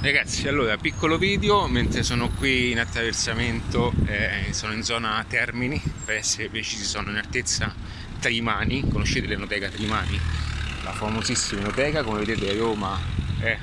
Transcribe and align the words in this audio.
Ragazzi, 0.00 0.48
allora, 0.48 0.76
piccolo 0.76 1.16
video, 1.16 1.68
mentre 1.68 2.02
sono 2.02 2.28
qui 2.28 2.72
in 2.72 2.80
attraversamento, 2.80 3.92
eh, 4.06 4.52
sono 4.52 4.72
in 4.72 4.82
zona 4.82 5.24
Termini, 5.28 5.80
per 6.04 6.16
essere 6.16 6.48
precisi 6.48 6.82
sono 6.82 7.10
in 7.10 7.16
altezza 7.16 7.72
Trimani, 8.18 8.88
conoscete 8.88 9.28
l'enoteca 9.28 9.68
Trimani? 9.68 10.20
La 10.82 10.92
famosissima 10.92 11.60
enoteca, 11.60 12.02
come 12.02 12.24
vedete 12.24 12.56
Roma 12.56 12.98
è 13.38 13.56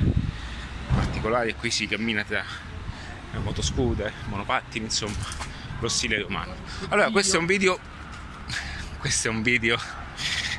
particolare, 0.95 1.55
qui 1.55 1.69
si 1.69 1.87
cammina 1.87 2.23
tra 2.23 2.43
motoscooter, 3.41 4.11
monopattini, 4.29 4.85
insomma, 4.85 5.17
lo 5.79 5.87
stile 5.89 6.19
romano. 6.19 6.55
Allora, 6.87 7.09
questo 7.11 7.35
è 7.35 7.39
un 7.39 7.45
video, 7.45 7.77
questo 8.97 9.27
è 9.27 9.29
un 9.29 9.41
video 9.41 9.77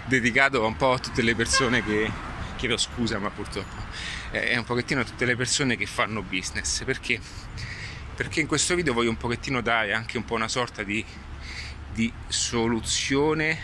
dedicato 0.04 0.64
un 0.64 0.76
po' 0.76 0.92
a 0.92 0.98
tutte 0.98 1.22
le 1.22 1.34
persone 1.34 1.82
che, 1.82 2.10
chiedo 2.56 2.76
scusa 2.76 3.18
ma 3.18 3.30
purtroppo, 3.30 3.82
è 4.40 4.56
un 4.56 4.64
pochettino 4.64 5.04
tutte 5.04 5.24
le 5.24 5.36
persone 5.36 5.76
che 5.76 5.86
fanno 5.86 6.22
business, 6.22 6.82
perché? 6.84 7.20
Perché 8.14 8.40
in 8.40 8.46
questo 8.46 8.74
video 8.74 8.92
voglio 8.92 9.10
un 9.10 9.16
pochettino 9.16 9.60
dare 9.60 9.92
anche 9.92 10.16
un 10.16 10.24
po' 10.24 10.34
una 10.34 10.48
sorta 10.48 10.82
di, 10.82 11.04
di 11.92 12.12
soluzione 12.28 13.58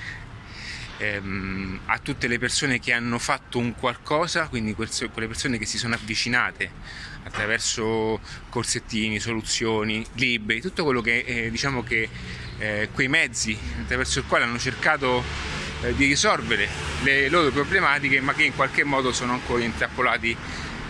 ehm, 0.98 1.80
a 1.86 1.98
tutte 1.98 2.28
le 2.28 2.38
persone 2.38 2.78
che 2.78 2.92
hanno 2.92 3.18
fatto 3.18 3.58
un 3.58 3.74
qualcosa, 3.74 4.48
quindi 4.48 4.74
quelle 4.74 5.26
persone 5.26 5.58
che 5.58 5.66
si 5.66 5.78
sono 5.78 5.94
avvicinate 5.94 6.70
attraverso 7.24 8.20
corsettini, 8.48 9.18
soluzioni, 9.18 10.04
libri, 10.14 10.60
tutto 10.60 10.84
quello 10.84 11.00
che 11.00 11.18
eh, 11.26 11.50
diciamo 11.50 11.82
che 11.82 12.08
eh, 12.58 12.88
quei 12.92 13.08
mezzi 13.08 13.56
attraverso 13.82 14.20
il 14.20 14.26
quale 14.26 14.44
hanno 14.44 14.58
cercato 14.58 15.22
eh, 15.82 15.94
di 15.94 16.06
risolvere 16.06 16.68
le 17.02 17.28
loro 17.28 17.50
problematiche, 17.50 18.20
ma 18.20 18.34
che 18.34 18.44
in 18.44 18.54
qualche 18.54 18.84
modo 18.84 19.12
sono 19.12 19.32
ancora 19.32 19.62
intrappolati 19.62 20.36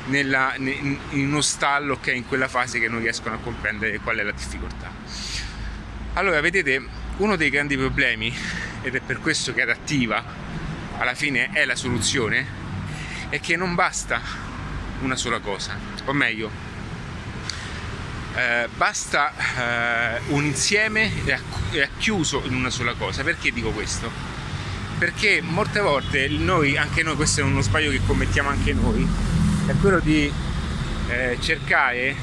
nella, 0.07 0.55
in 0.57 0.99
uno 1.11 1.41
stallo 1.41 1.99
che 2.01 2.13
è 2.13 2.15
in 2.15 2.27
quella 2.27 2.49
fase 2.49 2.81
che 2.81 2.89
non 2.89 3.01
riescono 3.01 3.35
a 3.35 3.39
comprendere 3.39 3.99
qual 3.99 4.17
è 4.19 4.23
la 4.23 4.33
difficoltà. 4.33 4.91
Allora, 6.15 6.41
vedete, 6.41 6.83
uno 7.19 7.37
dei 7.37 7.51
grandi 7.51 7.77
problemi, 7.77 8.35
ed 8.83 8.95
è 8.95 9.01
per 9.01 9.21
questo 9.21 9.53
che 9.53 9.63
adattiva 9.63 10.23
alla 10.99 11.15
fine 11.15 11.51
è 11.53 11.65
la 11.65 11.77
soluzione, 11.77 12.59
è 13.29 13.39
che 13.41 13.57
non 13.57 13.75
basta 13.75 14.21
una 15.03 15.17
sola 15.17 15.39
cosa, 15.39 15.79
o 16.05 16.13
meglio, 16.13 16.51
eh, 18.35 18.69
basta 18.75 19.33
eh, 20.17 20.21
un 20.29 20.45
insieme 20.45 21.11
racchiuso 21.73 22.43
in 22.47 22.55
una 22.55 22.71
sola 22.71 22.95
cosa. 22.95 23.23
Perché 23.23 23.53
dico 23.53 23.71
questo? 23.71 24.11
Perché 25.01 25.41
molte 25.41 25.81
volte 25.81 26.29
noi, 26.29 26.77
anche 26.77 27.03
noi, 27.03 27.17
questo 27.17 27.41
è 27.41 27.43
uno 27.43 27.63
sbaglio 27.63 27.91
che 27.91 28.03
commettiamo 28.07 28.51
anche 28.51 28.75
noi, 28.75 29.09
è 29.67 29.73
quello 29.81 29.99
di 29.99 30.31
eh, 31.09 31.39
cercare 31.41 32.15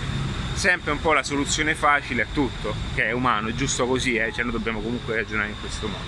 sempre 0.54 0.92
un 0.92 1.02
po' 1.02 1.12
la 1.14 1.24
soluzione 1.24 1.74
facile 1.74 2.22
a 2.22 2.28
tutto, 2.32 2.76
che 2.94 3.06
è 3.06 3.12
umano, 3.14 3.48
è 3.48 3.54
giusto 3.56 3.88
così, 3.88 4.18
eh? 4.18 4.32
cioè 4.32 4.44
noi 4.44 4.52
dobbiamo 4.52 4.80
comunque 4.80 5.16
ragionare 5.16 5.50
in 5.50 5.60
questo 5.60 5.88
modo. 5.88 6.04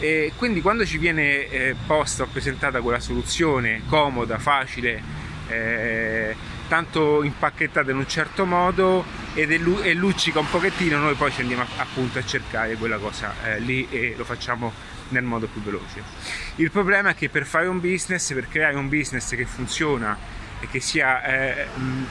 E 0.00 0.32
quindi 0.34 0.62
quando 0.62 0.84
ci 0.84 0.98
viene 0.98 1.48
eh, 1.48 1.76
posta 1.86 2.24
o 2.24 2.26
presentata 2.26 2.80
quella 2.80 2.98
soluzione 2.98 3.82
comoda, 3.86 4.40
facile, 4.40 5.00
eh, 5.46 6.34
tanto 6.66 7.22
impacchettata 7.22 7.92
in 7.92 7.98
un 7.98 8.08
certo 8.08 8.44
modo 8.44 9.04
ed 9.34 9.52
è, 9.52 9.94
luccica 9.94 10.40
un 10.40 10.50
pochettino, 10.50 10.98
noi 10.98 11.14
poi 11.14 11.30
ci 11.30 11.42
andiamo 11.42 11.64
appunto 11.76 12.18
a 12.18 12.24
cercare 12.24 12.74
quella 12.74 12.98
cosa 12.98 13.32
eh, 13.44 13.60
lì 13.60 13.86
e 13.90 14.14
lo 14.16 14.24
facciamo 14.24 14.96
nel 15.08 15.24
modo 15.24 15.46
più 15.46 15.62
veloce. 15.62 16.02
Il 16.56 16.70
problema 16.70 17.10
è 17.10 17.14
che 17.14 17.28
per 17.28 17.46
fare 17.46 17.66
un 17.66 17.80
business, 17.80 18.32
per 18.32 18.48
creare 18.48 18.76
un 18.76 18.88
business 18.88 19.34
che 19.34 19.44
funziona 19.44 20.16
e 20.60 20.68
che 20.68 20.80
sia 20.80 21.22
eh, 21.24 21.66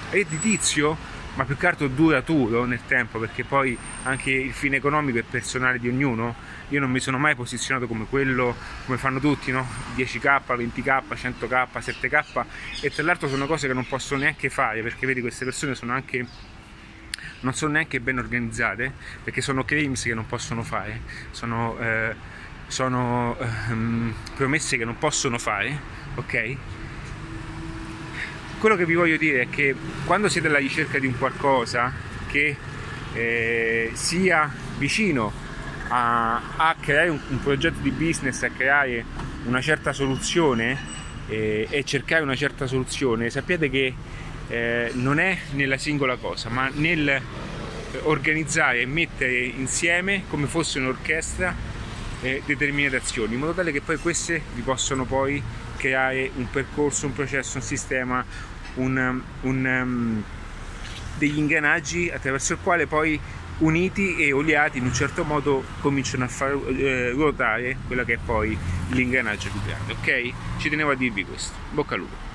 redditizio, 0.10 1.16
ma 1.36 1.46
più 1.46 1.56
che 1.56 1.68
altro 1.68 1.88
duraturo 1.88 2.66
nel 2.66 2.82
tempo, 2.88 3.20
perché 3.20 3.44
poi 3.44 3.78
anche 4.04 4.32
il 4.32 4.54
fine 4.54 4.78
economico 4.78 5.20
è 5.20 5.24
personale 5.24 5.80
di 5.80 5.88
ognuno. 5.88 6.36
Io 6.70 6.80
non 6.80 6.90
mi 6.90 7.00
sono 7.00 7.18
mai 7.18 7.36
posizionato 7.36 7.88
come 7.88 8.06
quello, 8.10 8.56
come 8.86 8.98
fanno 8.98 9.20
tutti, 9.20 9.52
no? 9.52 9.66
10k, 9.96 10.42
20k, 10.48 11.04
100k, 11.14 11.68
7k 11.74 12.46
e 12.82 12.90
tra 12.90 13.04
l'altro 13.04 13.30
sono 13.30 13.46
cose 13.46 13.68
che 13.68 13.74
non 13.74 13.88
posso 13.88 14.16
neanche 14.16 14.50
fare 14.50 14.82
perché 14.82 15.06
vedi 15.06 15.22
queste 15.22 15.46
persone 15.46 15.76
sono 15.76 15.94
anche 15.94 16.26
non 17.42 17.54
sono 17.54 17.74
neanche 17.74 18.00
ben 18.00 18.18
organizzate 18.18 18.92
perché 19.24 19.42
sono 19.42 19.64
claims 19.64 20.04
che 20.04 20.14
non 20.14 20.26
possono 20.26 20.64
fare, 20.64 21.02
sono 21.32 21.78
eh, 21.80 22.16
sono 22.68 23.38
ehm, 23.40 24.14
promesse 24.36 24.78
che 24.78 24.86
non 24.86 24.98
possono 24.98 25.38
fare, 25.38 25.80
ok? 26.16 26.56
Quello 28.60 28.76
che 28.76 28.86
vi 28.86 28.96
voglio 28.96 29.18
dire 29.18 29.42
è 29.42 29.50
che 29.50 29.76
quando 30.06 30.30
siete 30.30 30.48
alla 30.48 30.58
ricerca 30.58 31.00
di 31.00 31.08
un 31.08 31.18
qualcosa 31.18 31.92
che 32.28 32.56
eh, 33.14 33.92
sia 33.94 34.52
vicino 34.78 35.32
a, 35.90 36.42
a 36.58 36.76
creare 36.80 37.10
un, 37.10 37.20
un, 37.30 37.40
progetto 37.42 37.80
di 37.82 37.92
business, 37.92 38.44
a 38.44 38.50
creare 38.50 39.06
una 39.46 39.62
certa 39.62 39.94
soluzione 39.94 40.78
eh, 41.28 41.68
e 41.70 41.84
cercare 41.84 42.24
una 42.24 42.36
certa 42.36 42.68
soluzione, 42.68 43.30
sappiate 43.30 43.70
che 43.70 43.94
eh, 44.50 44.92
non 44.96 45.20
è 45.20 45.38
nella 45.52 45.78
singola 45.78 46.16
cosa, 46.18 46.50
ma 46.50 46.70
nel 46.74 47.22
organizzare 48.04 48.82
e 48.82 48.86
mettere 48.86 49.38
insieme 49.40 50.24
come 50.30 50.46
fosse 50.48 50.80
un'orchestra 50.80 51.67
eh, 52.22 52.42
determinate 52.46 52.98
azioni 52.98 53.34
in 53.34 53.40
modo 53.40 53.54
tale 53.54 53.72
che 53.72 53.82
poi 53.82 53.98
queste 53.98 54.42
vi 54.54 54.62
possono 54.62 55.06
poi 55.06 55.42
creare 55.78 56.32
un 56.36 56.50
percorso, 56.50 57.06
un 57.06 57.14
processo, 57.14 57.58
un 57.58 57.64
sistema, 57.64 58.26
un, 58.76 59.22
un, 59.42 59.66
um, 59.66 60.24
degli 61.18 61.38
ingranaggi 61.38 62.10
attraverso 62.10 62.54
il 62.54 62.60
quale 62.62 62.88
poi 62.88 63.20
uniti 63.60 64.18
e 64.18 64.32
oliati 64.32 64.78
in 64.78 64.86
un 64.86 64.94
certo 64.94 65.24
modo 65.24 65.64
cominciano 65.82 66.26
a 66.26 66.28
far 66.28 66.52
eh, 66.52 67.12
ruotare 67.12 67.78
quella 67.88 68.04
che 68.04 68.14
è 68.14 68.20
poi 68.24 68.58
l'ingranaggio 68.90 69.50
più 69.50 69.62
grande. 69.66 69.94
Ok? 69.94 70.34
ci 70.58 70.70
tenevo 70.70 70.92
a 70.92 70.96
dirvi 70.96 71.24
questo. 71.24 71.54
Bocca 71.72 71.96
al 71.96 72.02
lupo 72.02 72.27